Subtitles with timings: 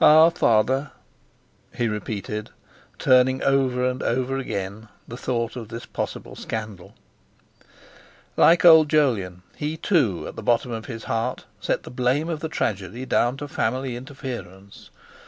[0.00, 0.90] "Our Father—,"
[1.72, 2.50] he repeated,
[2.98, 6.96] turning over and over again the thought of this possible scandal.
[8.36, 12.40] Like old Jolyon, he, too, at the bottom of his heart set the blame of
[12.40, 14.90] the tragedy down to family interference.